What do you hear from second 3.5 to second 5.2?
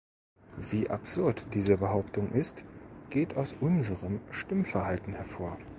unserem Stimmverhalten